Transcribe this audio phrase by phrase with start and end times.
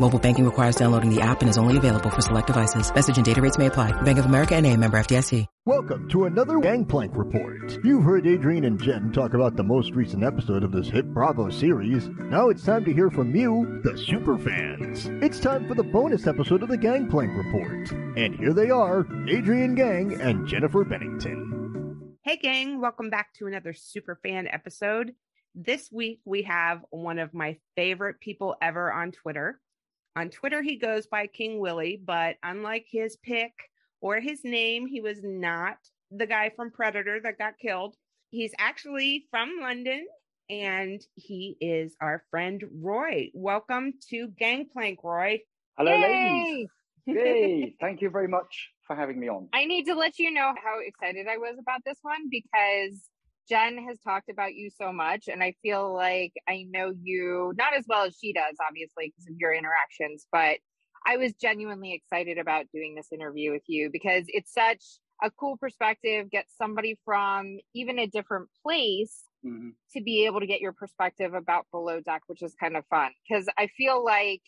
[0.00, 2.94] Mobile banking requires downloading the app and is only available for select devices.
[2.94, 3.90] Message and data rates may apply.
[4.02, 5.46] Bank of America and a member FDIC.
[5.66, 7.78] Welcome to another Gangplank Report.
[7.84, 11.50] You've heard Adrienne and Jen talk about the most recent episode of this hit Bravo
[11.50, 12.08] series.
[12.08, 15.22] Now it's time to hear from you, the superfans.
[15.22, 17.90] It's time for the bonus episode of the Gangplank Report.
[18.16, 22.16] And here they are, Adrienne Gang and Jennifer Bennington.
[22.22, 25.12] Hey, gang, welcome back to another super fan episode.
[25.54, 29.60] This week, we have one of my favorite people ever on Twitter.
[30.16, 33.52] On Twitter, he goes by King Willie, but unlike his pick
[34.00, 35.76] or his name, he was not
[36.10, 37.94] the guy from Predator that got killed.
[38.30, 40.06] He's actually from London
[40.50, 43.30] and he is our friend Roy.
[43.34, 45.40] Welcome to Gangplank, Roy.
[45.76, 46.00] Hello, Yay!
[46.02, 46.68] ladies.
[47.06, 47.74] Yay!
[47.80, 49.48] Thank you very much for having me on.
[49.52, 53.08] I need to let you know how excited I was about this one because
[53.48, 57.74] Jen has talked about you so much, and I feel like I know you not
[57.74, 60.58] as well as she does, obviously, because of your interactions, but
[61.06, 64.84] I was genuinely excited about doing this interview with you because it's such
[65.22, 69.74] a cool perspective, get somebody from even a different place Mhm.
[69.92, 73.12] to be able to get your perspective about below deck, which is kind of fun
[73.28, 74.42] because I feel like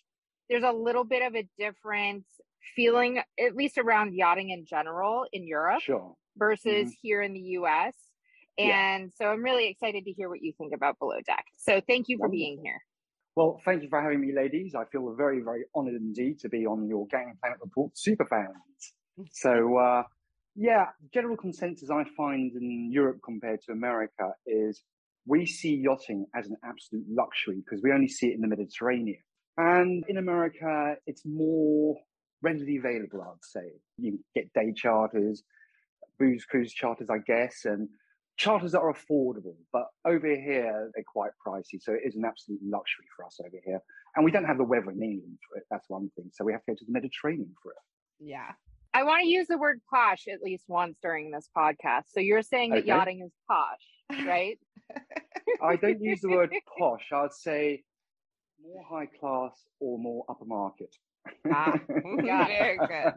[0.48, 2.26] there's a little bit of a different
[2.74, 6.16] feeling, at least around yachting in general in Europe Sure.
[6.36, 8.09] versus here in the US.
[8.56, 8.96] Yeah.
[8.96, 11.44] And so I'm really excited to hear what you think about Below Deck.
[11.56, 12.38] So thank you for Wonderful.
[12.38, 12.80] being here.
[13.36, 14.74] Well, thank you for having me, ladies.
[14.74, 18.48] I feel very, very honoured indeed to be on your Gangplank Report Superfans.
[19.32, 20.04] So, uh,
[20.56, 24.82] yeah, general consensus I find in Europe compared to America is
[25.26, 29.20] we see yachting as an absolute luxury because we only see it in the Mediterranean.
[29.58, 31.96] And in America, it's more
[32.40, 33.72] readily available, I'd say.
[33.98, 35.42] You get day charters,
[36.18, 37.88] booze cruise charters, I guess, and
[38.40, 39.54] charters that are affordable.
[39.72, 41.78] But over here, they're quite pricey.
[41.80, 43.80] So it is an absolute luxury for us over here.
[44.16, 45.64] And we don't have the weather in England for it.
[45.70, 46.30] That's one thing.
[46.32, 47.78] So we have to go to the Mediterranean for it.
[48.18, 48.52] Yeah.
[48.94, 52.04] I want to use the word posh at least once during this podcast.
[52.08, 52.86] So you're saying that Okay.
[52.88, 54.58] yachting is posh, right?
[55.62, 57.06] I don't use the word posh.
[57.12, 57.84] I'd say
[58.62, 60.94] more high class or more upper market.
[61.52, 61.72] Ah,
[62.26, 63.12] Got very good.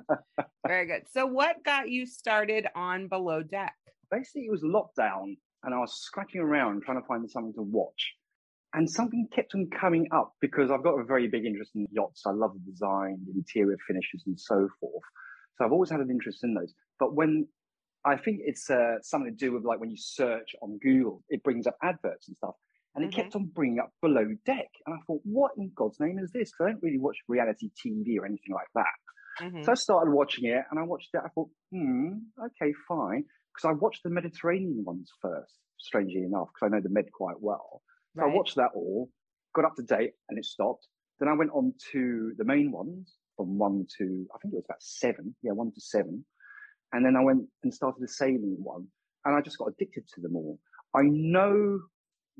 [0.68, 1.04] Very good.
[1.12, 3.74] So, what got you started on Below Deck?
[4.13, 8.13] Basically, it was lockdown and I was scratching around trying to find something to watch.
[8.74, 12.24] And something kept on coming up because I've got a very big interest in yachts.
[12.28, 15.03] I love the design, the interior finishes, and so forth.
[15.57, 16.74] So I've always had an interest in those.
[17.00, 17.47] But when
[18.06, 21.44] I think it's uh, something to do with like when you search on Google, it
[21.44, 22.56] brings up adverts and stuff.
[22.95, 23.13] And it Mhm.
[23.13, 24.69] kept on bringing up below deck.
[24.85, 26.51] And I thought, what in God's name is this?
[26.51, 28.94] Because I don't really watch reality TV or anything like that.
[29.40, 29.63] Mhm.
[29.63, 31.22] So I started watching it and I watched it.
[31.24, 32.09] I thought, hmm,
[32.47, 33.25] okay, fine.
[33.53, 37.40] Because I watched the Mediterranean ones first, strangely enough, because I know the Med quite
[37.40, 37.81] well.
[38.16, 38.31] So Right.
[38.31, 39.09] I watched that all,
[39.53, 40.88] got up to date, and it stopped.
[41.19, 44.66] Then I went on to the main ones from one to, I think it was
[44.66, 45.36] about seven.
[45.42, 46.25] Yeah, one to seven.
[46.92, 48.88] And then I went and started the sailing one.
[49.25, 50.59] And I just got addicted to them all.
[50.94, 51.80] I know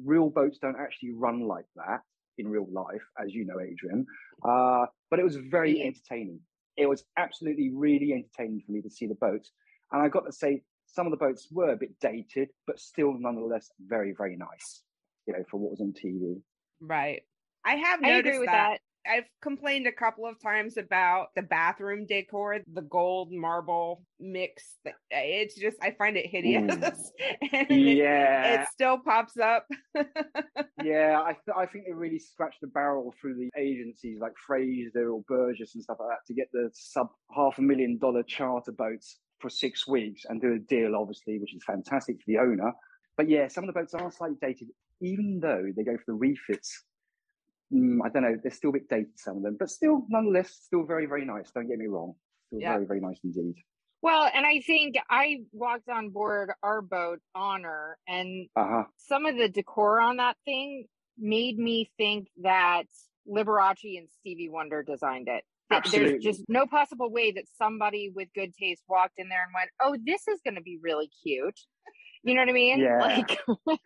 [0.04, 2.02] real boats don't actually run like that
[2.38, 4.06] in real life, as you know, Adrienne.
[4.44, 6.40] Uh, but it was very entertaining.
[6.78, 9.52] It was absolutely really entertaining for me to see the boats.
[9.92, 10.64] And I got to say,
[10.94, 14.84] some of the boats were a bit dated, but still nonetheless very, very nice,
[15.26, 16.40] you know, for what was on TV.
[16.80, 17.24] Right.
[17.66, 18.80] I have I noticed agree with that.
[19.06, 24.78] I've complained a couple of times about the bathroom decor, the gold marble mix.
[24.88, 26.94] Uh, it's just I find it hideous, mm.
[27.52, 28.62] and it- Yeah.
[28.62, 29.68] it, still pops up.
[30.84, 35.10] yeah, I, th- I think they really scratched the barrel through the agencies like Fraser
[35.12, 38.72] or Burgess and stuff like that to get the sub half a million dollar charter
[38.72, 42.72] boats for six weeks and do a deal, obviously, which is fantastic for the owner.
[43.18, 44.70] But yeah, some of the boats are slightly dated,
[45.02, 46.86] even though they go for the refits.
[47.72, 50.52] Mm, I don't know, they're still a bit dated, some of them, but still, nonetheless,
[50.64, 51.52] still very, very nice.
[51.52, 52.14] Don't get me wrong.
[52.48, 52.74] Still Yeah.
[52.74, 53.56] very, very nice indeed.
[54.02, 58.86] Well, and I think I walked on board our boat, Honor, and Uh-huh.
[58.98, 60.88] some of the decor on that thing
[61.18, 62.88] made me think that
[63.28, 65.44] Liberace and Stevie Wonder designed it.
[65.72, 66.12] Absolutely.
[66.14, 69.70] There's just no possible way that somebody with good taste walked in there and went,
[69.82, 71.60] "Oh, this is going to be really cute."
[72.24, 72.80] You know what I mean?
[72.80, 73.00] Yeah.
[73.00, 73.38] Like,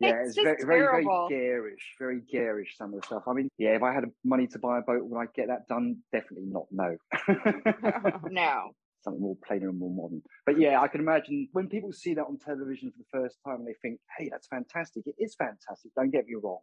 [0.00, 2.76] Yeah, it's it's, very, very, very garish, very garish.
[2.78, 3.24] Some of the stuff.
[3.26, 5.66] I mean, yeah, if I had money to buy a boat, would I get that
[5.68, 5.96] done?
[6.12, 6.66] Definitely not.
[6.70, 6.96] No.
[8.30, 8.70] no.
[9.02, 10.22] Something more plainer and more modern.
[10.46, 13.56] But yeah, I can imagine when people see that on television for the first time,
[13.56, 15.06] and they think, "Hey, that's fantastic!
[15.06, 15.92] It is fantastic.
[15.96, 16.60] Don't get me wrong.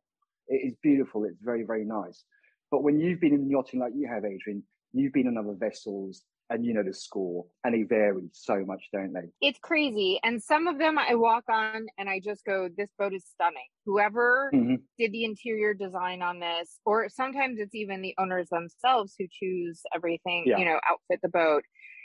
[0.48, 1.25] It is beautiful.
[1.25, 2.24] It's very, very nice."
[2.72, 6.24] But when you've been in yachting like you have, Adrienne, you've been on other vessels,
[6.50, 9.30] and you know the score, and they vary so much, don't they?
[9.42, 10.19] It's crazy.
[10.24, 13.68] And some of them I walk on and I just go, this boat is stunning.
[13.86, 14.84] Whoever Mhm.
[14.98, 19.81] did the interior design on this, or sometimes it's even the owners themselves who choose
[19.94, 20.60] everything, Yeah.
[20.60, 21.64] you know, outfit the boat.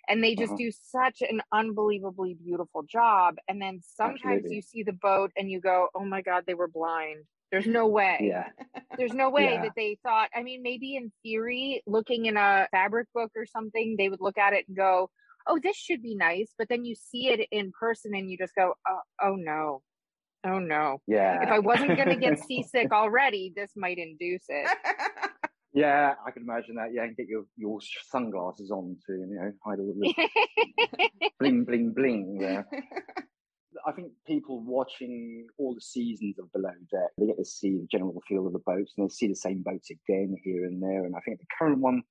[0.09, 0.56] And they just Uh-huh.
[0.56, 3.37] do such an unbelievably beautiful job.
[3.47, 4.56] And then sometimes Absolutely.
[4.56, 7.25] you see the boat and you go, oh my God, they were blind.
[7.52, 8.19] There's no way.
[8.22, 8.49] Yeah.
[8.96, 9.62] There's no way Yeah.
[9.62, 13.96] that they thought, I mean, maybe in theory, looking in a fabric book or something,
[13.99, 15.10] they would look at it and go,
[15.46, 16.52] oh, this should be nice.
[16.58, 19.82] But then you see it in person and you just go, oh, oh no.
[20.44, 21.00] Oh no.
[21.06, 21.43] Yeah.
[21.43, 24.69] If I wasn't going to get seasick already, this might induce it.
[25.75, 26.93] Yeah, I can imagine that.
[26.93, 27.78] Yeah, and get your, your
[28.10, 30.28] sunglasses on to, you know, hide all the
[31.40, 32.37] bling, bling, bling.
[32.38, 32.64] Yeah.
[33.86, 37.86] I think people watching all the seasons of Below Deck, they get to see the
[37.90, 41.04] general feel of the boats and they see the same boats again here and there.
[41.04, 42.02] And I think the current one,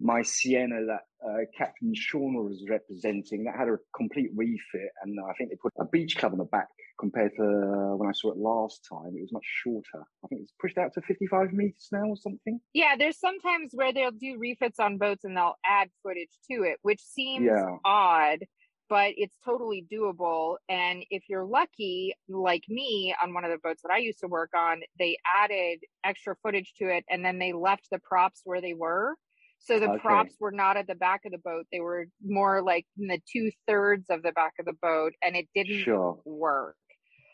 [0.00, 4.90] my Seanna that uh, Captain Shauna was representing, that had a complete refit.
[5.02, 6.68] And I think they put a beach club on the back
[6.98, 9.14] compared to uh, when I saw it last time.
[9.16, 10.04] It was much shorter.
[10.24, 12.60] I think it's pushed out to 55 meters now or something.
[12.74, 16.78] yeah, there's sometimes where they'll do refits on boats and they'll add footage to it,
[16.82, 17.76] which seems Yeah.
[17.84, 18.40] odd,
[18.88, 20.56] but it's totally doable.
[20.68, 24.28] And if you're lucky, like me on one of the boats that I used to
[24.28, 28.60] work on, they added extra footage to it and then they left the props where
[28.60, 29.16] they were.
[29.58, 29.90] So the Okay.
[29.90, 31.66] props were not at the back of the boat.
[31.72, 35.36] They were more like in the two thirds of the back of the boat and
[35.36, 36.24] it didn't Sure.
[36.24, 36.76] work.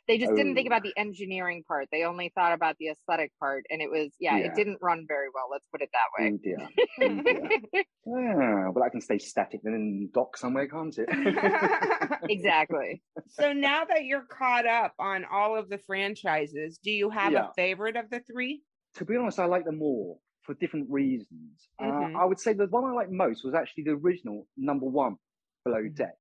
[0.09, 0.71] They just didn't think Oh.
[0.75, 1.89] about the engineering part.
[1.93, 3.65] They only thought about the aesthetic part.
[3.71, 4.47] And it was, yeah, Yeah.
[4.47, 5.49] it didn't run very well.
[5.51, 6.39] Let's put it that Oh way.
[6.43, 6.69] dear.
[7.01, 7.85] Oh dear.
[8.67, 11.09] Ah, well, I can stay static and in dock somewhere, can't it?
[12.29, 13.01] exactly.
[13.29, 17.49] so now that you're caught up on all of the franchises, do you have Yeah.
[17.51, 18.63] a favorite of the three?
[18.95, 21.71] to be honest, I like them all for different reasons.
[21.81, 22.15] Mhm.
[22.15, 25.17] Uh, I would say the one I liked most was actually the original number one
[25.65, 25.95] below Mhm.
[25.97, 26.17] deck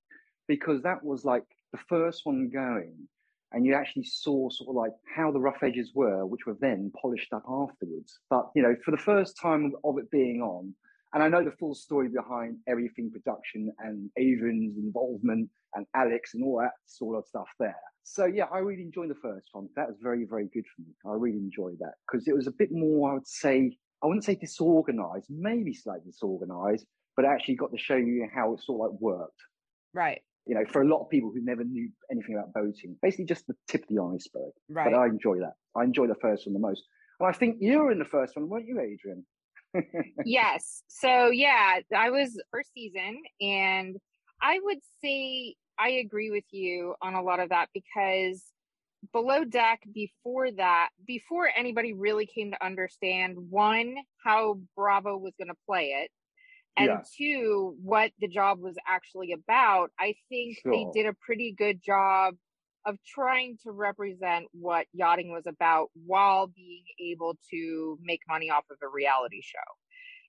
[0.47, 1.43] because that was like
[1.73, 3.09] the first one going.
[3.53, 6.91] And you actually saw sort of like how the rough edges were, which were then
[7.01, 8.19] polished up afterwards.
[8.29, 10.73] But, you know, for the first time of it being on,
[11.13, 16.43] and I know the full story behind everything production and Avon's involvement and Alex and
[16.43, 17.75] all that sort of stuff there.
[18.03, 19.67] So yeah, I really enjoyed the first one.
[19.75, 20.93] That was very, very good for me.
[21.05, 24.23] I really enjoyed that because it was a bit more, I would say, I wouldn't
[24.23, 28.93] say disorganized, maybe slightly disorganized, but actually got to show you how it sort of
[28.93, 29.41] like worked.
[29.93, 30.21] Right.
[30.47, 33.45] You know, for a lot of people who never knew anything about boating, basically just
[33.47, 34.51] the tip of the iceberg.
[34.69, 34.91] Right.
[34.91, 35.53] But I enjoy that.
[35.75, 36.83] I enjoy the first one the most.
[37.19, 39.25] And I think you were in the first one, weren't you, Adrienne?
[40.25, 40.83] yes.
[40.87, 43.97] So yeah, I was first season and
[44.41, 48.43] I would say I agree with you on a lot of that because
[49.13, 55.47] below deck before that, before anybody really came to understand one, how Bravo was going
[55.47, 56.11] to play it.
[56.77, 57.03] And Yeah.
[57.17, 59.91] two, what the job was actually about.
[59.99, 62.35] I think they did a pretty good job
[62.85, 68.65] of trying to represent what yachting was about while being able to make money off
[68.71, 69.59] of a reality show.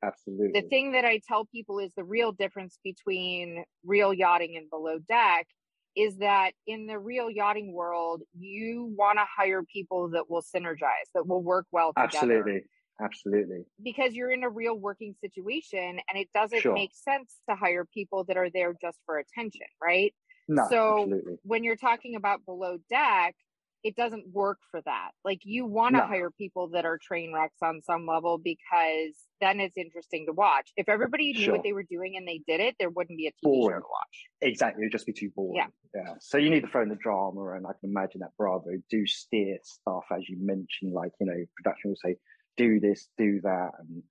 [0.03, 0.61] Absolutely.
[0.61, 4.99] The thing that I tell people is the real difference between real yachting and below
[4.99, 5.47] deck
[5.95, 11.09] is that in the real yachting world, you want to hire people that will synergize,
[11.15, 12.17] that will work well together.
[12.17, 12.63] Absolutely.
[13.01, 13.65] Absolutely.
[13.83, 16.75] Because you're in a real working situation and it doesn't Sure.
[16.75, 20.15] make sense to hire people that are there just for attention, right?
[20.49, 21.39] No, So- absolutely.
[21.43, 23.35] when you're talking about below deck,
[23.83, 25.11] it doesn't work for that.
[25.25, 26.07] Like you want to No.
[26.07, 30.73] hire people that are train wrecks on some level because then it's interesting to watch.
[30.77, 31.55] If everybody knew Sure.
[31.55, 33.77] what they were doing and they did it, there wouldn't be a TV Boring.
[33.79, 34.31] show to watch.
[34.41, 34.83] Exactly.
[34.85, 35.57] It'd just be too boring.
[35.57, 35.67] Yeah.
[35.95, 36.15] Yeah.
[36.21, 39.05] So you need to throw in the drama, and I can imagine that Bravo do
[39.05, 42.17] steer stuff as you mentioned, like you know, production will say,
[42.57, 44.03] "Do this, do that," and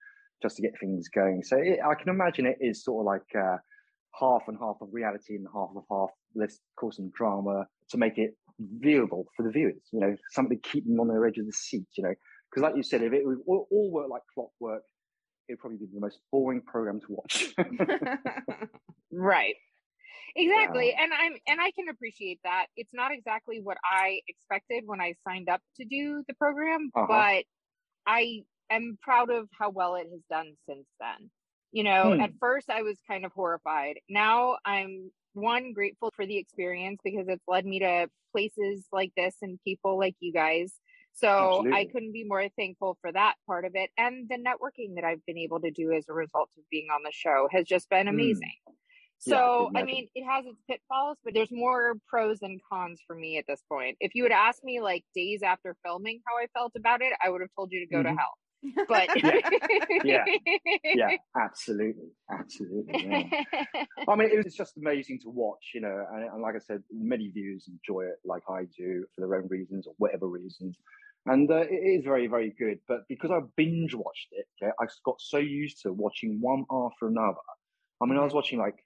[0.41, 1.43] just to get things going.
[1.43, 3.57] So it, I can imagine it is sort of like uh,
[4.19, 6.09] half and half of reality and half of half.
[6.35, 8.35] Let's call some drama to make it
[8.79, 9.81] viewable for the viewers.
[9.91, 11.85] You know, something to keep them on their edge of the seat.
[11.97, 12.13] You know,
[12.49, 14.83] because like you said, if it would all, all work like clockwork,
[15.47, 17.53] it'd probably be the most boring program to watch.
[19.13, 19.55] Right.
[20.35, 25.01] exactly and i'm and i can appreciate that it's not exactly what i expected when
[25.01, 27.05] i signed up to do the program Uh-huh.
[27.09, 27.43] but
[28.05, 31.29] i am proud of how well it has done since then.
[31.71, 32.21] You know Hmm.
[32.21, 33.99] at first i was kind of horrified.
[34.09, 39.35] Now i'm one grateful for the experience because it's led me to places like this
[39.41, 40.73] and people like you guys.
[41.13, 43.89] So i couldn't be more thankful for that part of it.
[43.97, 47.01] And the networking that i've been able to do as a result of being on
[47.03, 48.13] the show has just been Hmm.
[48.15, 48.53] amazing
[49.27, 53.01] I so can I mean, it has its pitfalls, but there's more pros than cons
[53.05, 53.97] for me at this point.
[53.99, 57.29] If you had asked me like days after filming how I felt about it, I
[57.29, 58.03] would have told you to go Mhm.
[58.03, 58.37] to hell.
[58.87, 59.09] But
[60.03, 60.25] Yeah.
[60.95, 62.99] yeah, absolutely, absolutely.
[63.03, 63.29] Yeah.
[64.07, 66.83] I mean, it was just amazing to watch, you know, and, and like I said,
[66.91, 70.77] many viewers enjoy it like I do for their own reasons or whatever reasons.
[71.27, 72.79] And uh, it is very, very good.
[72.87, 77.07] But because I binge watched it, okay, I got so used to watching one after
[77.07, 77.37] another.
[78.01, 78.83] I mean, I was watching like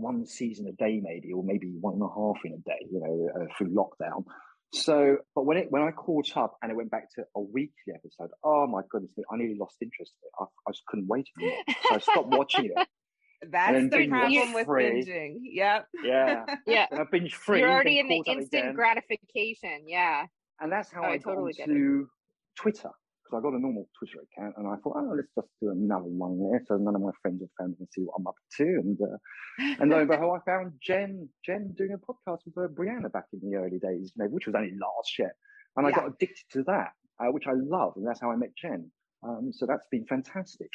[0.00, 3.00] one season a day, maybe, or maybe one and a half in a day, you
[3.00, 4.24] know, uh, through lockdown.
[4.72, 7.92] So, but when it when I caught up and it went back to a weekly
[7.94, 10.12] episode, oh my goodness, I nearly lost interest.
[10.22, 10.32] in it.
[10.40, 11.58] I, I just couldn't wait anymore.
[11.88, 12.72] So I stopped watching it.
[13.50, 14.84] That's the problem with free.
[15.04, 15.36] binging.
[15.42, 15.86] Yep.
[16.04, 16.44] Yeah.
[16.66, 17.60] yeah, And I binge free.
[17.60, 19.84] you're already in the instant gratification.
[19.88, 20.26] Yeah.
[20.60, 21.72] And that's how Oh, I, I totally get it.
[21.72, 22.06] onto
[22.54, 22.90] Twitter
[23.30, 26.04] because I got a normal Twitter account, and I thought, oh, let's just do another
[26.06, 28.64] one there, so none of my friends and family can see what I'm up to.
[28.64, 29.16] And uh,
[29.80, 33.26] and lo and behold, I found Jen Jen doing a podcast with uh, Brianna back
[33.32, 35.32] in the early days, know, which was only last year,
[35.76, 36.00] and I Yeah.
[36.00, 38.90] got addicted to that, uh, which I love, and that's how I met Jen.
[39.22, 40.70] Um, so that's been fantastic.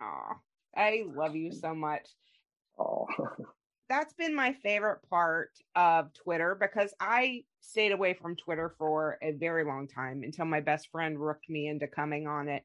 [0.00, 0.40] Aw,
[0.76, 2.08] I love you so much.
[2.78, 3.06] Oh,
[3.88, 9.32] That's been my favorite part of Twitter because I stayed away from Twitter for a
[9.32, 12.64] very long time until my best friend rooked me into coming on it.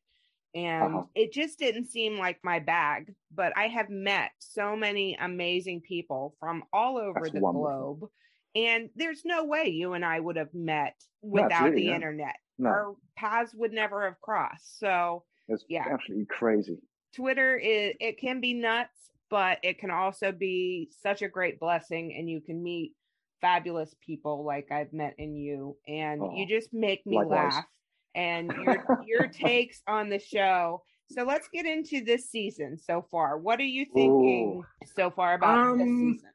[0.53, 1.03] And Uh-huh.
[1.15, 3.13] it just didn't seem like my bag.
[3.33, 7.95] But I have met so many amazing people from all over That's the wonderful.
[7.95, 8.09] globe.
[8.55, 11.95] And there's no way you and I would have met without the not.
[11.95, 12.35] internet.
[12.57, 14.79] no, Our paths would never have crossed.
[14.79, 15.85] So it's yeah.
[15.91, 16.77] absolutely crazy.
[17.13, 22.15] Twitter is it can be nuts, but it can also be such a great blessing
[22.17, 22.93] and you can meet
[23.41, 27.53] fabulous people like I've met in you and you Oh, just make me likewise.
[27.55, 27.65] laugh
[28.15, 30.83] and your your takes on the show.
[31.11, 33.37] So let's get into this season so far.
[33.37, 34.63] What are you thinking
[34.95, 36.29] so far about this Um, season?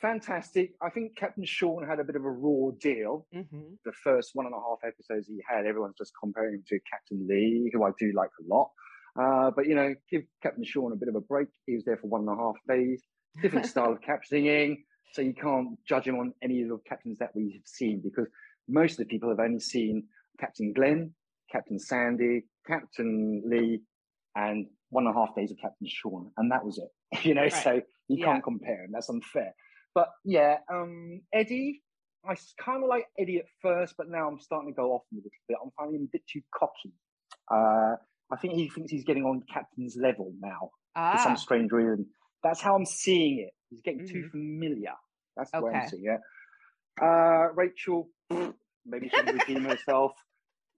[0.00, 0.72] Fantastic.
[0.80, 3.26] I think Captain Sean had a bit of a raw deal.
[3.34, 3.76] Mhm.
[3.84, 7.26] the first one and a half episodes he had, everyone's just comparing him to Captain
[7.26, 8.70] Lee, who I do like a lot.
[9.16, 11.48] Uh, but you know, give Captain Sean a bit of a break.
[11.66, 13.02] He was there for one and a half days.
[13.42, 17.30] Different style of captaining, so you can't judge him on any of the captains that
[17.34, 18.26] we've seen because
[18.68, 20.04] most of the people have only seen
[20.38, 21.12] Captain Glenn,
[21.50, 23.80] Captain Sandy, Captain Lee,
[24.36, 26.90] and one and a half days of Captain Sean, and that was it.
[27.24, 27.52] You know, Right.
[27.52, 27.72] so
[28.08, 28.26] you Yeah.
[28.26, 28.90] can't compare him.
[28.92, 29.54] That's unfair.
[29.94, 31.82] But yeah, um, Eddie,
[32.24, 35.18] I kind of like Eddie at first, but now I'm starting to go off him
[35.18, 35.58] a little bit.
[35.62, 36.92] I'm finding him a bit too cocky.
[37.50, 37.96] Uh,
[38.32, 42.06] I think he thinks he's getting on captain's level now for some Ah, strange reason.
[42.42, 43.50] That's how I'm seeing it.
[43.68, 44.30] He's getting too Mhm.
[44.30, 44.94] familiar.
[45.36, 46.20] That's the way I'm seeing it.
[47.02, 48.08] Uh, Rachel,
[48.84, 50.12] maybe she can redeem herself,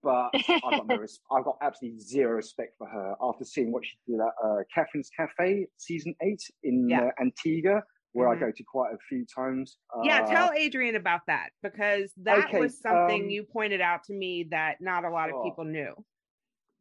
[0.03, 0.31] but
[0.65, 3.97] I've got no res- I've got absolutely zero respect for her after seeing what she
[4.07, 7.01] did at uh, Catherine's Cafe season eight in Yeah.
[7.07, 8.37] uh, Antigua, where Mhm.
[8.37, 9.79] I go to quite a few times.
[10.05, 14.05] yeah, Uh, tell Adrienne about that because that okay, was something um, you pointed out
[14.05, 15.95] to me that not a lot of people knew.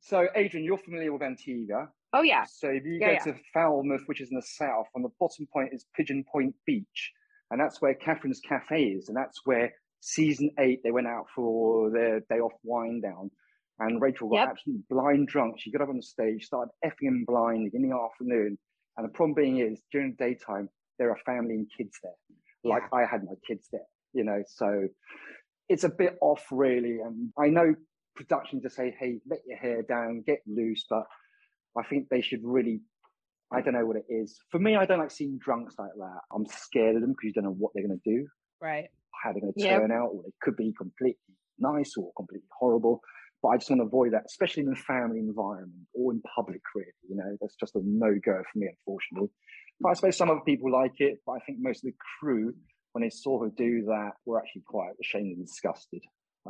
[0.01, 1.89] So, Adrienne, you're familiar with Antigua.
[2.13, 2.45] Oh yeah.
[2.45, 3.23] So if you Yeah, go yeah.
[3.25, 7.11] to Falmouth, which is in the south, on the bottom point is Pigeon Point Beach,
[7.49, 11.91] and that's where Catherine's Cafe is, and that's where season eight they went out for
[11.91, 13.31] their day off wind down,
[13.79, 14.49] and Rachel got Yep.
[14.49, 15.55] absolutely blind drunk.
[15.59, 18.57] She got up on the stage, started effing blind in the afternoon,
[18.97, 22.13] and the problem being is during the daytime there are family and kids there,
[22.63, 24.87] like I had my kids there, you know, so
[25.69, 27.75] it's a bit off really, and I know
[28.15, 31.03] production to say, hey, let your hair down, get loose, but
[31.77, 32.81] I think they should really.
[33.53, 34.39] I don't know what it is.
[34.49, 36.19] For me, I don't like seeing drunks like that.
[36.33, 38.25] I'm scared of them because you don't know what they're going to do,
[38.61, 38.87] Right.
[39.21, 39.69] how they're going to Yep.
[39.81, 43.01] turn out, or they could be completely nice or completely horrible.
[43.43, 46.61] But I just want to avoid that, especially in a family environment or in public,
[46.73, 46.91] really.
[47.09, 49.29] You know, that's just a no go for me, unfortunately.
[49.81, 51.19] But I suppose some other people like it.
[51.25, 52.53] But I think most of the crew,
[52.93, 56.01] when they saw her do that, were actually quite ashamed and disgusted.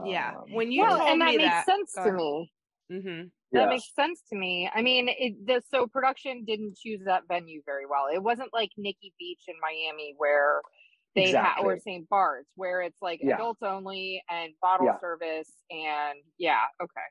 [0.05, 0.35] Yeah.
[0.37, 2.51] Um, When you well, told and that me makes that, sense go to me.
[2.91, 3.27] Mm-hmm.
[3.53, 4.69] That makes sense to me.
[4.73, 8.07] I mean, it the so production didn't choose that venue very well.
[8.13, 10.61] It wasn't like Nikki Beach in Miami where
[11.15, 12.07] they had or St.
[12.09, 13.35] Bart's where it's like Yeah.
[13.35, 14.99] adults only and bottle Yeah.
[14.99, 17.01] service and yeah, okay.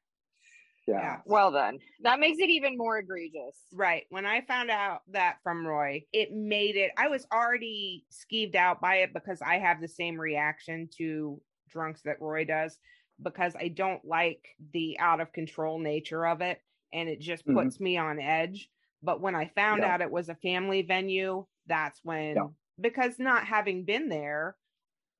[0.86, 1.20] Yeah.
[1.26, 3.56] Well then, that makes it even more egregious.
[3.72, 4.06] Right.
[4.08, 8.80] When I found out that from Roy, it made it, I was already skeeved out
[8.80, 12.78] by it because I have the same reaction to drunks that Roy does
[13.22, 16.60] because I don't like the out of control nature of it.
[16.92, 17.54] And it just Mhm.
[17.54, 18.70] puts me on edge.
[19.02, 19.94] But when I found Yeah.
[19.94, 22.48] out it was a family venue, that's when, Yeah.
[22.80, 24.56] because not having been there,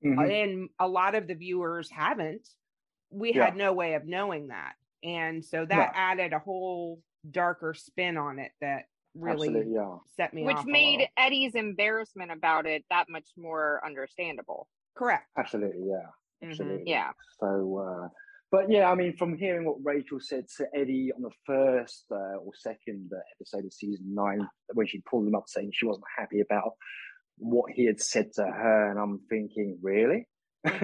[0.05, 0.31] Mhm.
[0.31, 2.49] and a lot of the viewers haven't,
[3.11, 3.45] we Yeah.
[3.47, 4.77] had no way of knowing that.
[5.03, 9.99] And so that added a whole darker spin on it that really Absolutely, yeah.
[10.07, 11.09] set me Which off a made.
[11.17, 14.69] Eddie's embarrassment about it that much more understandable.
[14.95, 15.31] correct.
[15.37, 16.11] Absolutely, yeah.
[16.43, 16.49] Mhm.
[16.51, 16.91] Absolutely.
[16.91, 17.11] Yeah.
[17.39, 18.09] So, uh,
[18.51, 22.37] but yeah, I mean, from hearing what Rachel said to Eddie on the first uh,
[22.39, 26.05] or second uh, episode of season nine, when she pulled him up saying she wasn't
[26.19, 26.73] happy about
[27.37, 30.27] what he had said to her, and I'm thinking, really?
[30.65, 30.81] did,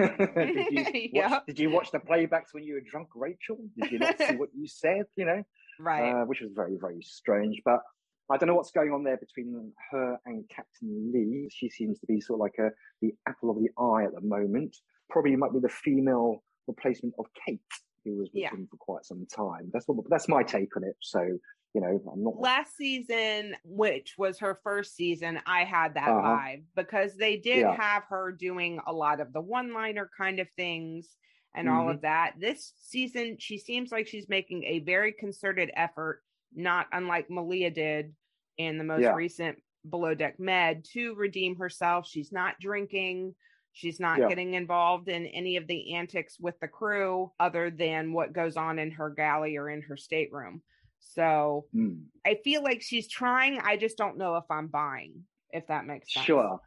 [0.71, 1.39] you watch, Yeah.
[1.45, 3.57] did you watch the playbacks when you were drunk, Rachel?
[3.79, 5.05] Did you not see what you said?
[5.15, 5.43] You know,
[5.79, 6.11] Right.
[6.11, 7.61] uh, which was very, very strange.
[7.63, 7.81] But
[8.31, 11.47] I don't know what's going on there between her and Captain Lee.
[11.51, 12.71] She seems to be sort of like a
[13.01, 14.75] the apple of the eye at the moment.
[15.09, 17.59] Probably might be the female replacement of Kate,
[18.03, 18.51] who was with Yeah.
[18.51, 19.69] him for quite some time.
[19.71, 20.95] That's what that's my take on it.
[21.01, 21.21] So
[21.73, 22.39] you know, I'm not.
[22.39, 26.27] Last season, which was her first season, I had that Uh-huh.
[26.27, 27.75] vibe because they did Yeah.
[27.75, 31.17] have her doing a lot of the one liner kind of things
[31.53, 31.89] and all Mm-hmm.
[31.91, 32.39] of that.
[32.39, 36.23] This season, she seems like she's making a very concerted effort,
[36.53, 38.15] not unlike Malia did
[38.57, 39.13] in the most Yeah.
[39.13, 42.07] recent Below Deck Med, to redeem herself.
[42.07, 43.35] She's not drinking.
[43.77, 44.27] She's not Yeah.
[44.27, 48.79] getting involved in any of the antics with the crew other than what goes on
[48.79, 50.63] in her galley or in her stateroom.
[50.99, 52.05] So Hmm.
[52.25, 53.59] I feel like she's trying.
[53.59, 56.25] I just don't know if I'm buying, if that makes sense.
[56.25, 56.59] Sure.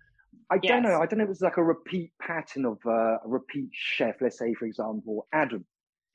[0.51, 1.01] I don't know.
[1.03, 4.21] I don't know if it's like a repeat pattern of uh, a repeat chef.
[4.21, 5.67] Let's say, for example, Adam.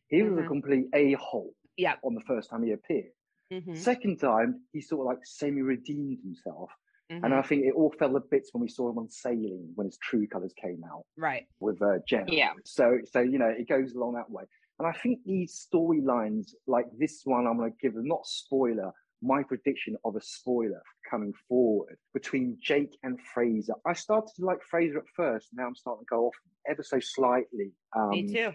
[0.08, 0.46] He was Mhm.
[0.46, 1.98] a complete a hole Yeah.
[2.04, 3.12] on the first time he appeared.
[3.52, 6.72] Mhm, Second time, he sort of like semi redeemed himself.
[7.12, 7.24] Mhm.
[7.24, 9.88] And I think it all fell to bits when we saw him on sailing when
[9.88, 11.48] his true colours came out right.
[11.60, 12.26] with uh, Jenna.
[12.28, 12.54] Yeah.
[12.64, 14.44] So, so you know, it goes along that way.
[14.80, 18.92] And I think these storylines, like this one, I'm going to give them not spoiler,
[19.22, 23.74] my prediction of a spoiler coming forward between Jake and Fraser.
[23.86, 25.50] I started to like Fraser at first.
[25.54, 26.36] Now I'm starting to go off
[26.70, 27.72] ever so slightly.
[27.96, 28.52] Um, Me too.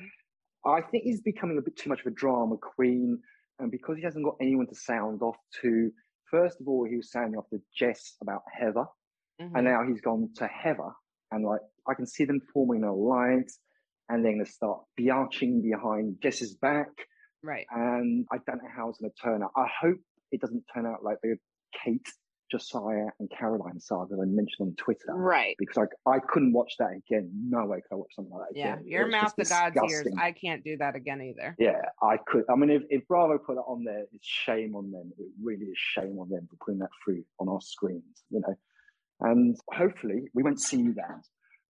[0.67, 3.19] I think he's becoming a bit too much of a drama queen.
[3.59, 5.91] And because he hasn't got anyone to sound off to,
[6.31, 8.87] first of all, he was sounding off to Jess about Heather.
[9.41, 9.53] Mhm.
[9.55, 10.91] And now he's gone to Heather.
[11.31, 13.59] And like, I can see them forming an alliance
[14.09, 16.89] and they're going to start biatching behind Jess's back.
[17.43, 17.67] right.
[17.71, 19.53] And I don't know how it's going to turn out.
[19.57, 19.99] I hope
[20.31, 21.37] it doesn't turn out like the
[21.73, 22.07] Kate,
[22.51, 25.15] Josiah, and Caroline saga that I mentioned on Twitter.
[25.15, 25.55] Right.
[25.59, 27.31] Because I, I couldn't watch that again.
[27.33, 28.73] No way could I watch something like that Yeah.
[28.75, 28.85] again.
[28.87, 30.07] It Your mouth to God's ears.
[30.19, 31.57] I can't do that again either.
[31.59, 32.45] Yeah, I could.
[32.51, 35.13] I mean, if, if Bravo put it on there, it's shame on them.
[35.19, 38.55] It really is shame on them for putting that through on our screens, you know.
[39.21, 41.23] And hopefully we won't see that.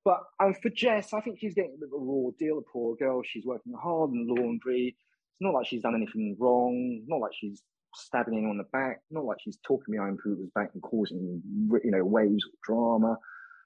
[0.05, 2.57] But um, for Jess, I think she's getting a bit of a raw deal.
[2.57, 4.97] The poor girl, she's working hard in the laundry.
[4.97, 7.03] It's not like she's done anything wrong.
[7.07, 7.62] Not like she's
[7.94, 9.00] stabbing anyone in the back.
[9.11, 11.42] Not like she's talking behind people's back and causing,
[11.85, 13.18] you know, waves of drama.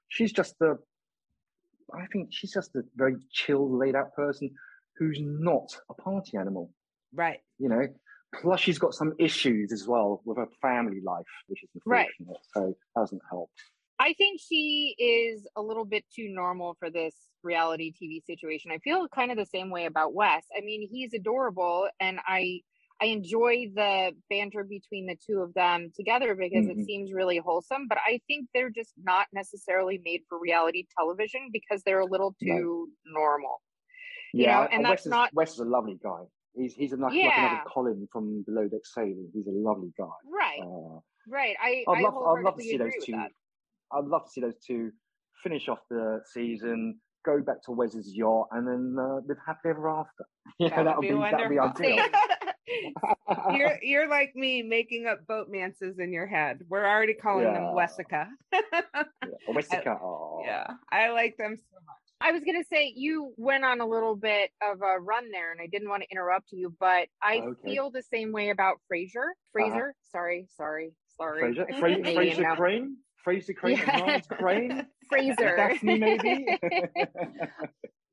[0.08, 0.76] She's just a
[1.92, 4.50] I think she's just a very chilled, laid out person
[4.96, 6.72] who's not a party animal,
[7.12, 7.40] Right.
[7.58, 7.86] you know.
[8.40, 12.08] Plus, she's got some issues as well with her family life, which is Right.
[12.18, 12.44] unfortunate.
[12.54, 13.50] So doesn't help.
[13.98, 18.72] I think she is a little bit too normal for this reality TV situation.
[18.72, 20.44] I feel kind of the same way about Wes.
[20.56, 22.62] I mean, he's adorable and I
[23.00, 26.78] I enjoy the banter between the two of them together because Mhm.
[26.80, 31.50] it seems really wholesome, but I think they're just not necessarily made for reality television
[31.52, 32.56] because they're a little No.
[32.56, 33.60] too normal.
[34.32, 36.22] You Yeah, know, and Wes that's is, not- Wes is a lovely guy.
[36.54, 37.46] He's he's a, like, like Yeah.
[37.54, 39.28] another Colin from Below Deck Sailing.
[39.34, 40.06] He's a lovely guy.
[40.24, 40.60] Right.
[40.62, 41.56] Uh, Right.
[41.60, 43.12] I I'd I love I'd love to see those two.
[43.12, 43.32] that.
[43.90, 44.92] I'd love to see those two
[45.42, 49.88] finish off the season, go back to Wes's yacht, and then uh, live happily ever
[49.88, 50.26] after.
[50.60, 51.96] Yeah, That would be that would be ideal.
[53.54, 56.60] you're you're like me making up boatmances in your head.
[56.68, 57.72] We're already calling them Yeah.
[57.74, 58.26] Wessica.
[58.52, 59.02] Yeah,
[59.50, 60.42] Wessica, oh.
[60.44, 60.66] yeah.
[60.90, 61.96] I like them so much.
[62.20, 65.52] I was going to say you went on a little bit of a run there,
[65.52, 67.72] and I didn't want to interrupt you, but I Okay.
[67.74, 69.20] feel the same way about Fraser.
[69.20, 69.34] Uh-huh.
[69.52, 71.40] Fraser, sorry, sorry, sorry.
[71.40, 72.54] Fraser, I'm Fra- Fraser.
[72.56, 72.96] Crane,
[73.26, 74.20] Frasier Crane, Yeah.
[74.20, 75.56] Crane, Fraser.
[75.56, 76.46] Daphne maybe.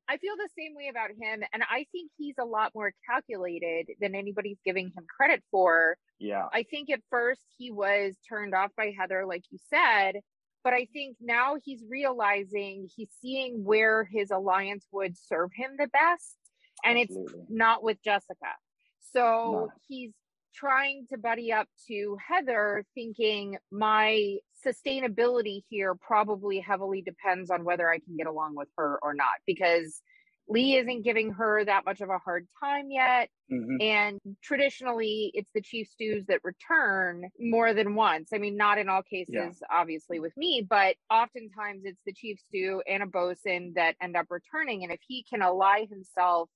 [0.08, 3.86] I feel the same way about him, and I think he's a lot more calculated
[4.00, 5.96] than anybody's giving him credit for.
[6.18, 10.20] yeah, I think at first he was turned off by Heather, like you said,
[10.64, 15.88] but I think now he's realizing he's seeing where his alliance would serve him the
[15.88, 16.36] best,
[16.84, 17.40] and Absolutely.
[17.40, 18.54] it's not with Jessica.
[19.12, 19.80] So Nice.
[19.88, 20.12] he's
[20.54, 27.90] trying to buddy up to Heather, thinking my sustainability here probably heavily depends on whether
[27.90, 30.02] I can get along with her or not, because
[30.48, 33.30] Lee isn't giving her that much of a hard time yet.
[33.50, 33.80] Mhm.
[33.80, 38.32] And traditionally, it's the chief stews that return more than once.
[38.32, 42.82] I mean, not in all cases, obviously, with me, but oftentimes it's the chief stew
[42.88, 44.82] and a bosun that end up returning.
[44.82, 46.50] And if he can ally himself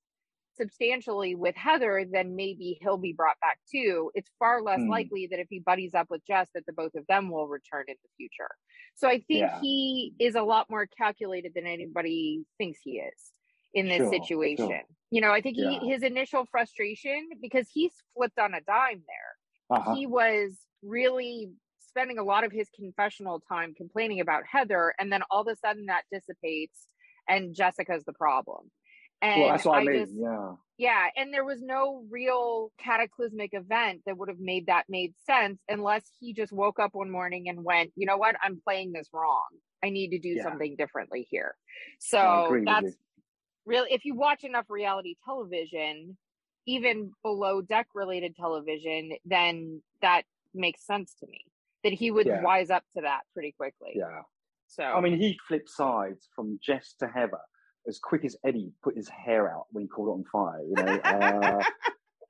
[0.56, 4.10] substantially with Heather, then maybe he'll be brought back too.
[4.14, 4.88] It's far less Hmm.
[4.88, 7.84] likely that if he buddies up with Jess, that the both of them will return
[7.88, 8.50] in the future.
[8.94, 9.60] So I think Yeah.
[9.60, 13.32] he is a lot more calculated than anybody thinks he is
[13.74, 14.68] in this Sure, situation.
[14.68, 14.82] sure.
[15.10, 15.78] You know, I think Yeah.
[15.80, 19.78] he his initial frustration because he's flipped on a dime there.
[19.78, 19.94] Uh-huh.
[19.94, 25.22] He was really spending a lot of his confessional time complaining about Heather, and then
[25.30, 26.88] all of a sudden that dissipates,
[27.28, 28.70] and Jessica's the problem.
[29.22, 30.04] And well, that's what I, mean.
[30.04, 30.52] just, yeah.
[30.76, 35.58] yeah, and there was no real cataclysmic event that would have made that made sense
[35.68, 39.08] unless he just woke up one morning and went, you know what, I'm playing this
[39.12, 39.46] wrong.
[39.82, 40.42] I need to do Yeah.
[40.42, 41.54] something differently here.
[41.98, 42.96] So I that's
[43.64, 46.16] really if you watch enough reality television,
[46.66, 50.22] even below deck related television, then that
[50.54, 51.44] makes sense to me.
[51.84, 52.42] That he would Yeah.
[52.42, 53.92] wise up to that pretty quickly.
[53.94, 54.22] Yeah.
[54.66, 57.38] So I mean, he flipped sides from Jess to Heather
[57.88, 60.62] as quick as Eddie put his hair out when he caught it on fire.
[60.62, 61.64] You know,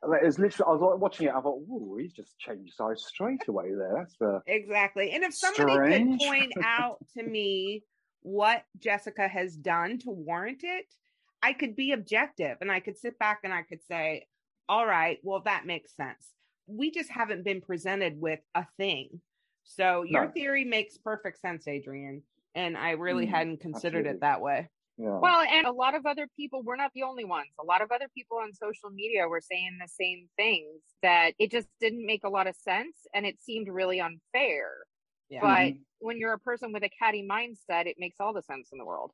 [0.04, 0.68] uh, it was literally.
[0.68, 1.34] I was like, watching it.
[1.34, 5.10] I thought, "Ooh, he's just changed sides straight away." There, that's uh, Exactly.
[5.12, 6.20] And if somebody Strange.
[6.20, 7.84] could point out to me
[8.22, 10.86] what Jessica has done to warrant it,
[11.42, 14.26] I could be objective and I could sit back and I could say,
[14.68, 16.32] all right, well, that makes sense.
[16.66, 19.20] We just haven't been presented with a thing.
[19.62, 20.32] So your No.
[20.32, 22.22] theory makes perfect sense, Adrienne.
[22.54, 24.10] And I really Mm, hadn't considered absolutely.
[24.12, 24.68] it that way.
[24.96, 25.18] Yeah.
[25.18, 27.48] Well, and a lot of other people, we're not the only ones.
[27.60, 31.50] A lot of other people on social media were saying the same things that it
[31.50, 34.70] just didn't make a lot of sense and it seemed really unfair.
[35.28, 35.40] Yeah.
[35.40, 35.80] But Mhm.
[35.98, 38.84] when you're a person with a catty mindset, it makes all the sense in the
[38.84, 39.12] world.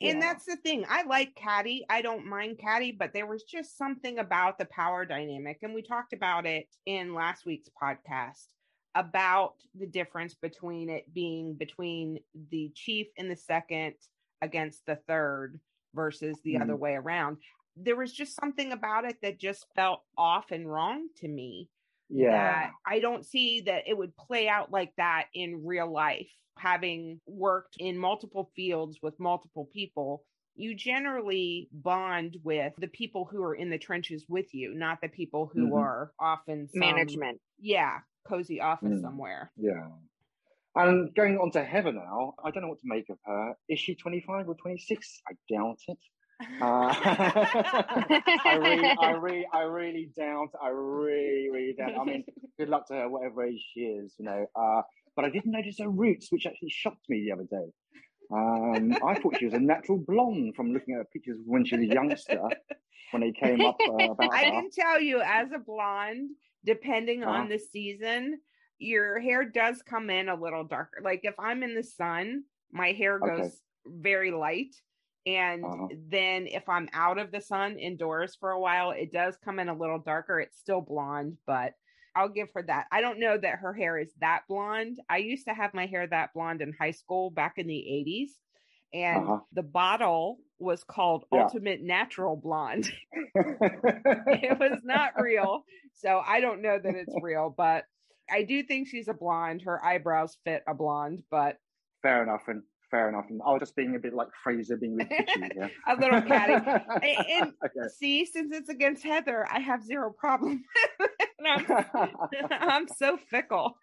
[0.00, 0.20] And Yeah.
[0.20, 0.84] that's the thing.
[0.88, 1.84] I like Caddy.
[1.90, 5.58] I don't mind Caddy, but there was just something about the power dynamic.
[5.62, 8.48] And we talked about it in last week's podcast
[8.94, 12.18] about the difference between it being between
[12.50, 13.94] the chief and the second
[14.42, 15.58] against the third
[15.94, 17.38] versus the other way around.
[17.76, 21.68] There was just something about it that just felt off and wrong to me
[22.08, 22.30] yeah.
[22.32, 26.28] that I don't see that it would play out like that in real life.
[26.58, 30.24] Having worked in multiple fields with multiple people,
[30.56, 35.08] you generally bond with the people who are in the trenches with you, not the
[35.08, 35.78] people who Mhm.
[35.78, 37.40] are often some- Management.
[37.58, 39.00] Yeah, cozy office Mm.
[39.02, 39.52] somewhere.
[39.56, 39.88] Yeah.
[40.76, 43.54] And going on to Heather now, I don't know what to make of her.
[43.68, 45.20] Is she 25 or 26?
[45.28, 45.98] I doubt it.
[46.58, 46.94] Uh,
[48.46, 50.48] I really, I really, I really doubt.
[50.62, 51.98] I really, really doubt.
[52.00, 52.24] I mean,
[52.58, 54.46] good luck to her, whatever age she is, you know.
[54.54, 54.80] Uh,
[55.14, 57.70] but I didn't notice her roots, which actually shocked me the other day.
[58.32, 61.76] Um, I thought she was a natural blonde from looking at her pictures when she
[61.76, 62.40] was a youngster,
[63.10, 64.50] when they came up uh, about I her.
[64.50, 66.30] can tell you, as a blonde,
[66.64, 67.32] depending Uh-huh.
[67.42, 68.40] on the season,
[68.80, 71.00] your hair does come in a little darker.
[71.04, 73.52] Like if I'm in the sun, my hair goes Okay.
[73.86, 74.76] very light.
[75.26, 75.88] And Uh-huh.
[75.90, 79.68] then if I'm out of the sun indoors for a while, it does come in
[79.68, 80.40] a little darker.
[80.40, 81.74] It's still blonde, but
[82.16, 82.88] I'll give her that.
[82.92, 84.98] I don't know that her hair is that blonde.
[85.10, 88.38] I used to have my hair that blonde in high school back in the 80s.
[88.92, 89.40] And Uh-huh.
[89.52, 91.50] the bottle was called Yeah.
[91.50, 92.90] Ultimate Natural Blonde.
[94.30, 95.64] it was not real.
[95.94, 97.84] So I don't know that it's real, but
[98.32, 99.62] I do think she's a blonde.
[99.62, 101.56] Her eyebrows fit a blonde, but
[102.02, 103.26] Fair enough, and fair enough.
[103.28, 105.70] And I was just being a bit like Fraser, being a bit pitchy here.
[105.86, 106.54] a little catty.
[107.02, 107.88] A- and okay.
[107.98, 110.64] see, since it's against Heather, I have zero problem.
[111.46, 111.66] I'm,
[112.50, 113.76] I'm so fickle.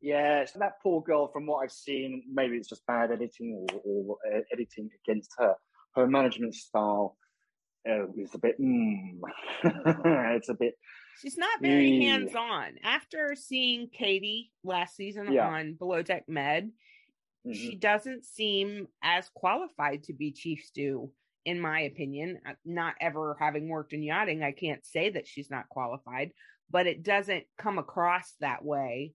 [0.00, 1.28] yeah, so that poor girl.
[1.32, 5.54] From what I've seen, maybe it's just bad editing or, or uh, editing against her.
[5.94, 7.16] Her management style
[7.88, 8.60] uh, is a bit.
[8.60, 9.18] Mm,
[9.64, 10.74] it's a bit.
[11.20, 12.10] She's not very Yeah.
[12.10, 12.78] hands on.
[12.82, 15.48] After seeing Katie last season Yeah.
[15.48, 16.72] on Below Deck Med,
[17.46, 17.54] mhm.
[17.54, 21.12] she doesn't seem as qualified to be chief stew
[21.44, 25.50] in my opinion Uh, not ever having worked in yachting i can't say that she's
[25.50, 26.32] not qualified
[26.70, 29.12] but it doesn't come across that way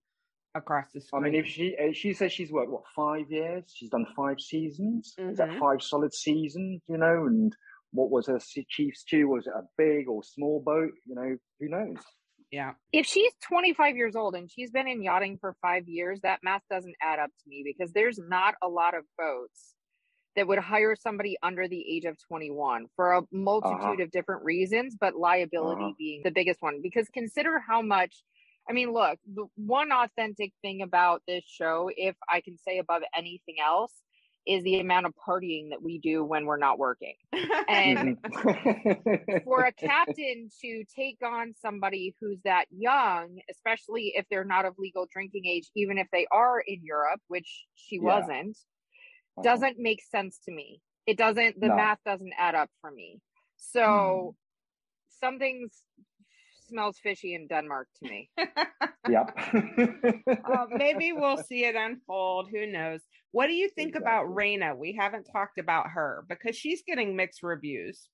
[0.55, 1.23] across the screen.
[1.23, 4.41] I mean, if she uh, she says she's worked what five years, she's done five
[4.41, 5.13] seasons.
[5.19, 5.59] Is that Mhm.
[5.59, 6.81] five solid seasons?
[6.89, 7.55] You know, and
[7.97, 9.27] what was her se- chief stew?
[9.27, 10.91] Was it a big or small boat?
[11.05, 11.97] You know, who knows?
[12.51, 16.39] yeah If she's 25 years old and she's been in yachting for five years, that
[16.43, 19.73] math doesn't add up to me because there's not a lot of boats
[20.35, 24.03] that would hire somebody under the age of 21 for a multitude Uh-huh.
[24.03, 25.93] of different reasons, but liability Uh-huh.
[25.97, 26.79] being the biggest one.
[26.81, 28.23] Because consider how much,
[28.69, 33.01] I mean, look, the one authentic thing about this show, if I can say above
[33.17, 33.93] anything else,
[34.47, 37.15] is the amount of partying that we do when we're not working.
[37.67, 38.23] And Mhm.
[39.43, 44.77] for a captain to take on somebody who's that young, especially if they're not of
[44.77, 48.19] legal drinking age, even if they are in Europe, which she Yeah.
[48.19, 48.57] wasn't,
[49.43, 50.81] doesn't make sense to me.
[51.05, 51.75] It doesn't, the No.
[51.75, 53.21] math doesn't add up for me.
[53.57, 54.35] So
[55.19, 55.69] something
[56.67, 58.29] smells fishy in Denmark to me.
[59.07, 59.37] Yep.
[60.47, 62.49] Uh, maybe we'll see it unfold.
[62.49, 63.01] Who knows?
[63.31, 64.57] What do you think about Exactly.
[64.57, 64.77] Raina?
[64.77, 68.09] We haven't talked about her because she's getting mixed reviews.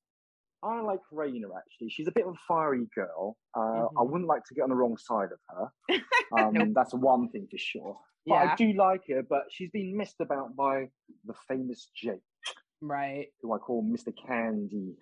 [0.64, 1.90] I like Raina actually.
[1.90, 3.38] She's a bit of a fiery girl.
[3.56, 4.10] Uh, I Mhm.
[4.10, 5.72] wouldn't like to get on the wrong side of her.
[6.32, 8.00] Um, That's one thing for sure.
[8.26, 8.54] But Yeah.
[8.54, 10.90] I do like her, but she's been missed about by
[11.26, 12.22] the famous Jake,
[12.82, 13.28] Right.
[13.42, 14.12] who I call Mr.
[14.26, 14.96] Candie,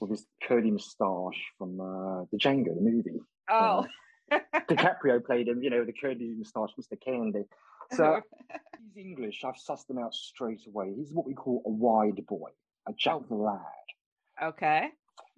[0.00, 3.20] with his curly moustache from uh, the Django, the movie.
[3.50, 3.86] Oh.
[4.32, 6.98] DiCaprio played him, you know, the curly moustache, Mr.
[7.00, 7.44] Candie.
[7.92, 8.20] So
[8.94, 9.42] he's English.
[9.44, 10.92] I've sussed him out straight away.
[10.96, 12.50] He's what we call a wide boy,
[12.88, 13.60] a Jack lad.
[14.42, 14.88] okay.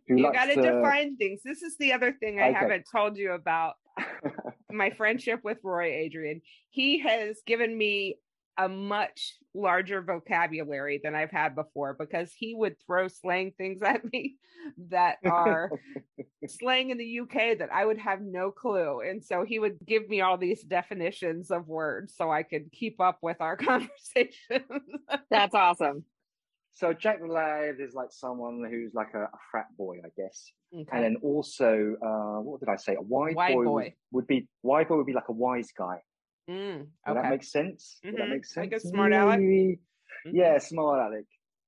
[0.09, 1.41] You got to to- define things.
[1.45, 2.59] This is the other thing I Okay.
[2.59, 3.75] haven't told you about
[4.73, 6.41] my friendship with Roy Adrienne.
[6.71, 8.19] He has given me
[8.61, 14.05] a much larger vocabulary than I've had before because he would throw slang things at
[14.13, 14.37] me
[14.91, 15.71] that are
[16.47, 19.01] slang in the UK that I would have no clue.
[19.01, 23.01] And so he would give me all these definitions of words so I could keep
[23.01, 24.65] up with our conversation.
[25.31, 26.05] That's awesome.
[26.73, 30.53] So Jack the Lad is like someone who's like a, a frat boy, I guess.
[30.73, 32.95] And then also, uh, what did I say?
[32.95, 33.83] A wide, Wide boy, boy.
[33.83, 35.97] Would, would be wide boy would be like a wise guy.
[36.51, 37.15] Mm, okay.
[37.15, 38.01] that make sense?
[38.05, 38.31] Would that Mhm.
[38.31, 38.57] make sense?
[38.65, 39.39] Like a smart aleck?
[39.39, 39.81] Maybe.
[40.27, 40.33] Mhm.
[40.35, 41.27] Yeah, smart aleck.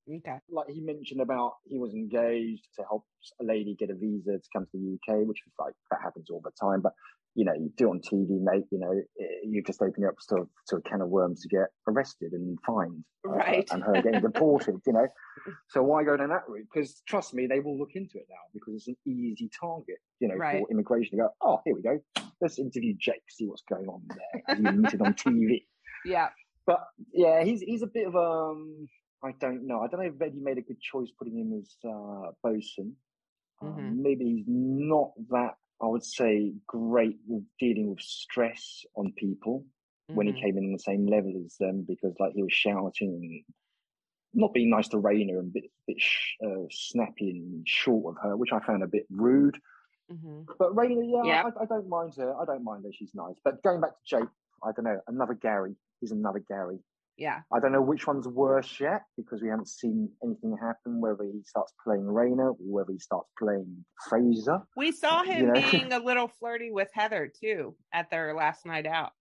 [0.08, 0.38] Okay.
[0.48, 3.06] Like he mentioned about he was engaged to help
[3.40, 6.28] a lady get a visa to come to the UK, which is like that happens
[6.30, 6.80] all the time.
[6.80, 6.94] But
[7.34, 8.64] you know, you do on TV, mate.
[8.70, 11.48] You know, eh, you just open it up to, to a can of worms to
[11.48, 14.76] get arrested and fined, uh, and her getting deported.
[14.86, 15.06] You know,
[15.68, 16.66] so why go down that route?
[16.72, 19.96] Because trust me, they will look into it now because it's an easy target.
[20.20, 20.60] You know, Right.
[20.60, 21.28] for immigration to go.
[21.40, 21.98] Oh, here we go.
[22.40, 24.42] Let's interview Jake, see what's going on there.
[24.48, 25.64] As you meet it on TV.
[26.04, 26.30] Yeah.
[26.66, 26.80] But
[27.12, 28.88] yeah, he's he's a bit of um.
[29.24, 29.80] I don't know.
[29.82, 32.94] I don't know if Eddie made a good choice putting him as uh, bosun.
[33.60, 33.96] Um, Mhm.
[34.02, 35.54] maybe he's not that.
[35.82, 39.66] I would say great with dealing with stress on people
[40.06, 40.34] when Mhm.
[40.34, 43.44] he came in on the same level as them because like he was shouting
[44.34, 48.22] not being nice to Raina and a bit bit sh- uh, snappy and short of
[48.22, 49.60] her, which I found a bit rude.
[50.10, 50.46] Mhm.
[50.58, 51.56] But Raina, yeah, Yep.
[51.58, 52.34] I, I don't mind her.
[52.36, 52.92] I don't mind her.
[52.92, 53.38] She's nice.
[53.44, 54.28] But going back to Jake,
[54.62, 55.00] I don't know.
[55.06, 55.76] Another Gary.
[56.00, 56.78] He's another Gary.
[57.16, 57.40] Yeah.
[57.52, 61.00] I don't know which one's worse yet because we haven't seen anything happen.
[61.00, 64.60] Whether he starts playing Raina or whether he starts playing Fraser.
[64.76, 65.70] We saw him know?
[65.70, 69.12] being a little flirty with Heather too at their last night out.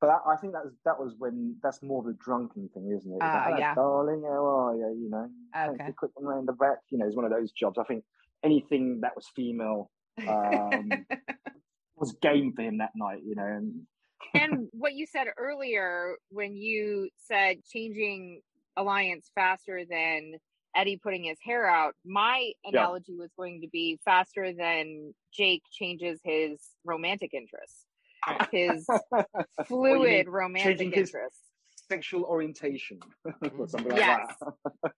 [0.00, 2.92] But I, I think that was that was when that's more of a drunken thing,
[2.98, 3.18] isn't it?
[3.20, 3.74] Ah, like, "Hello, yeah.
[3.74, 4.98] darling, how are you?
[5.00, 5.92] You know, Okay.
[5.96, 6.78] quick one round the back.
[6.90, 7.78] You know, it's one of those jobs.
[7.78, 8.02] I think
[8.42, 9.90] anything that was female
[10.28, 10.90] um,
[11.94, 13.20] was game for him that night.
[13.24, 13.82] You know, and
[14.34, 18.40] and what you said earlier when you said changing
[18.76, 20.34] alliance faster than
[20.74, 26.18] Eddie putting his hair out, my analogy was going to be faster than Jake changes
[26.24, 27.84] his romantic interests,
[28.50, 28.86] his
[29.66, 31.40] fluid romantic changing his- interests.
[31.88, 33.00] sexual orientation
[33.58, 34.44] or something like mm-hmm.
[34.82, 34.92] that.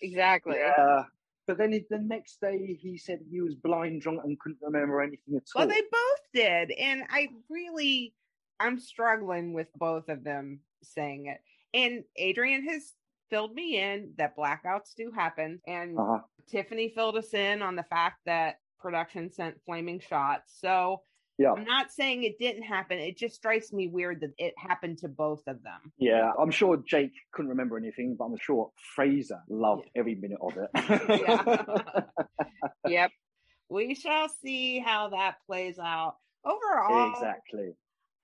[0.00, 0.56] Exactly.
[0.58, 1.04] Yeah.
[1.48, 5.34] But then the next day he said he was blind drunk and couldn't remember anything
[5.36, 5.66] at all.
[5.66, 6.70] Well, they both did.
[6.72, 8.12] And I really,
[8.60, 11.40] I'm struggling with both of them saying it.
[11.74, 12.92] And Adrienne has
[13.30, 15.60] filled me in that blackouts do happen.
[15.66, 16.20] And uh-huh.
[16.50, 20.54] Tiffany filled us in on the fact that production sent flaming shots.
[20.60, 21.02] So
[21.36, 21.52] Yeah.
[21.52, 22.98] I'm not saying it didn't happen.
[22.98, 25.92] It just strikes me weird that it happened to both of them.
[25.98, 30.56] Yeah, I'm sure Jake couldn't remember anything, but I'm sure Fraser loved every minute of
[30.56, 32.04] it.
[32.88, 33.10] Yep.
[33.68, 36.16] we shall see how that plays out.
[36.44, 37.74] Overall, exactly.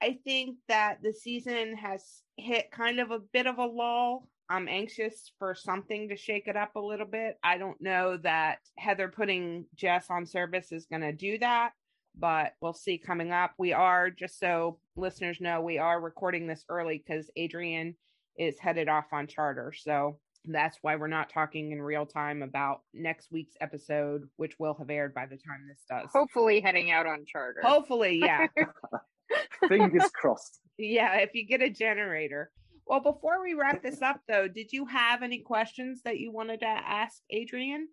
[0.05, 4.29] I think that the season has hit kind of a bit of a lull.
[4.51, 7.39] I'm anxious for something to shake it up a little bit.
[7.43, 11.71] I don't know that Heather putting Jess on service is going to do that,
[12.19, 13.53] but we'll see coming up.
[13.59, 17.95] We are, just so listeners know, we are recording this early because Adrienne
[18.39, 19.73] is headed off on charter.
[19.75, 24.75] So that's why we're not talking in real time about next week's episode, which will
[24.75, 26.11] have aired by the time this does.
[26.13, 27.63] Hopefully heading out on charter.
[27.65, 28.49] Hopefully, yeah.
[29.69, 30.61] Fingers crossed.
[30.79, 32.51] Yeah, if you get a generator.
[32.87, 36.61] Well, before we wrap this up, though, did you have any questions that you wanted
[36.61, 37.89] to ask Adrienne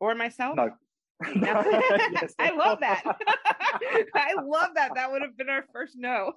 [0.00, 0.56] or myself?
[0.56, 0.70] No.
[1.34, 1.64] No?
[2.12, 3.02] Yes, I love that.
[4.14, 4.90] I love that.
[4.96, 6.32] That would have been our first no.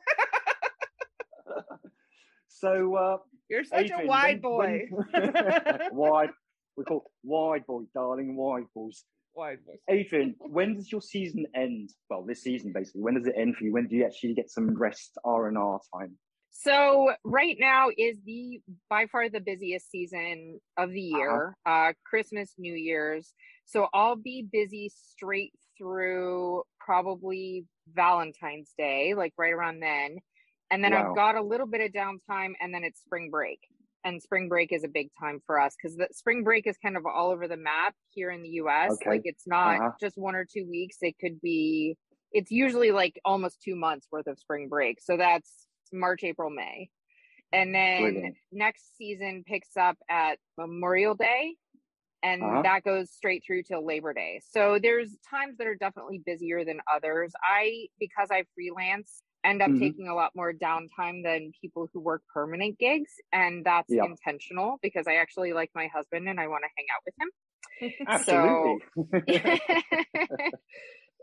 [2.47, 3.17] so, uh,
[3.49, 4.87] You're such Adrienne, a wide boy.
[4.89, 6.29] when- wide.
[6.77, 9.03] We call wide boy, darling, wide boys.
[9.39, 9.75] Wide boy.
[9.89, 11.91] Adrienne, when does your season end?
[12.09, 13.01] Well, this season basically.
[13.01, 13.71] When does it end for you?
[13.71, 16.17] When do you actually get some rest R and R time?
[16.51, 21.55] So right now is the by far the busiest season of the year.
[21.65, 23.33] uh Christmas, New Year's.
[23.65, 30.17] So I'll be busy straight through probably Valentine's Day, like right around then.
[30.69, 31.11] And then Wow.
[31.11, 33.59] I've got a little bit of downtime and then it's spring break.
[34.05, 36.95] And spring break is a big time for us because the spring break is kind
[36.95, 38.91] of all over the map here in the US.
[38.91, 39.09] Okay.
[39.09, 39.91] Like it's not Uh-huh.
[39.99, 40.97] just one or two weeks.
[41.01, 41.97] It could be
[42.31, 45.01] it's usually like almost two months worth of spring break.
[45.01, 46.89] So that's March, April, May.
[47.51, 48.35] And then Brilliant.
[48.51, 51.55] next season picks up at Memorial Day
[52.21, 52.61] and Uh-huh.
[52.63, 54.41] that goes straight through till Labor Day.
[54.49, 57.33] So there's times that are definitely busier than others.
[57.43, 59.79] I because I freelance end up Mhm.
[59.79, 64.03] taking a lot more downtime than people who work permanent gigs and that's Yeah.
[64.03, 67.31] intentional because I actually like my husband and I want to hang out with him.
[68.07, 68.79] Absolutely.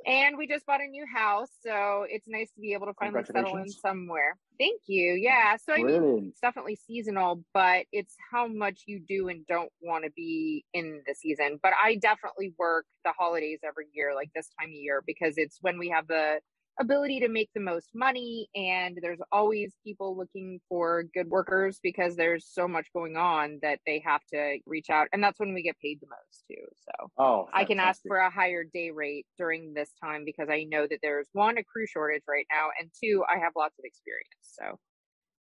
[0.07, 3.25] and we just bought a new house, so it's nice to be able to finally
[3.25, 4.39] settle in somewhere.
[4.59, 5.15] Thank you.
[5.15, 5.57] Yeah.
[5.57, 10.05] So I mean, it's definitely seasonal, but it's how much you do and don't want
[10.05, 11.59] to be in the season.
[11.63, 15.59] But I definitely work the holidays every year, like this time of year, because it's
[15.61, 16.41] when we have the
[16.81, 22.17] ability to make the most money and there's always people looking for good workers because
[22.17, 25.63] there's so much going on that they have to reach out and that's when we
[25.63, 29.27] get paid the most too so Oh, I can ask for a higher day rate
[29.39, 32.91] during this time because I know that there's one, a crew shortage right now, and
[33.03, 34.27] two, I have lots of experience.
[34.43, 34.79] So,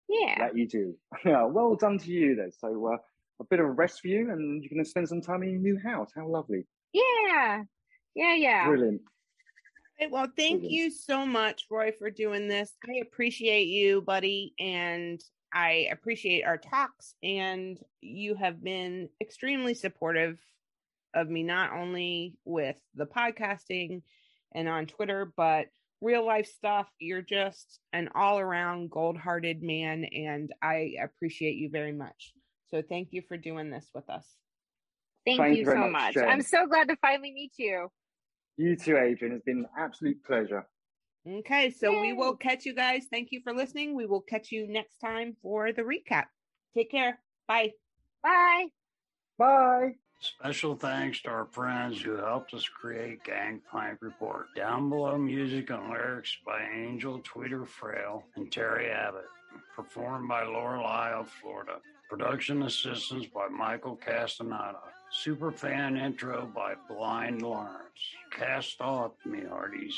[0.08, 0.38] yeah.
[0.38, 0.94] that you do.
[1.24, 2.52] Yeah, well done to you then.
[2.52, 2.98] So uh,
[3.40, 5.50] a bit of a rest for you, and you're going to spend some time in
[5.50, 6.10] your new house.
[6.14, 6.66] How lovely!
[6.92, 7.62] Yeah.
[8.14, 8.34] Yeah.
[8.34, 8.66] Yeah.
[8.66, 9.00] Brilliant.
[9.98, 10.72] Hey, well, thank Brilliant.
[10.72, 12.70] you so much, Roy, for doing this.
[12.86, 15.22] I appreciate you, buddy, and
[15.54, 17.14] I appreciate our talks.
[17.22, 20.38] And you have been extremely supportive
[21.14, 24.02] of me, not only with the podcasting
[24.54, 25.68] and on Twitter, but
[26.02, 26.88] real life stuff.
[26.98, 32.34] You're just an all around gold hearted man, and I appreciate you very much.
[32.68, 34.26] So, thank you for doing this with us.
[35.24, 36.24] Thank, Thank you you so much, much.
[36.28, 37.90] I'm so glad to finally meet you.
[38.56, 39.36] You too, Adrienne.
[39.36, 40.66] It's been an absolute pleasure.
[41.28, 43.06] Okay, so we will catch you guys.
[43.10, 43.96] Thank you for listening.
[43.96, 46.26] We will catch you next time for the recap.
[46.72, 47.18] Take care.
[47.48, 47.72] Bye.
[48.22, 48.66] Bye.
[49.36, 49.94] Bye.
[50.20, 54.46] Special thanks to our friends who helped us create Gangplank Report.
[54.54, 59.26] Down below music and lyrics by Angel Tweeter Frail and Terry Abbott.
[59.74, 61.78] Performed by Lorelei of Florida.
[62.08, 64.78] Production assistance by Michael Castaneda.
[65.12, 68.00] Superfan intro by Blind Lawrence.
[68.30, 69.94] Cast off, me hearties.